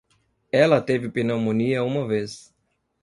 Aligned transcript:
Ela 0.51 0.81
teve 0.81 1.09
pneumonia 1.11 1.83
uma 1.83 2.07
vez. 2.07 2.51